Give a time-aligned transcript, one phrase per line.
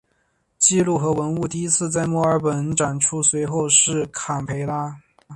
[0.57, 4.97] 记录和文物第一次在墨尔本展出随后是堪培拉。